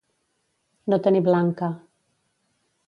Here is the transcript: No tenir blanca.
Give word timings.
No 0.93 0.99
tenir 1.09 1.23
blanca. 1.29 1.73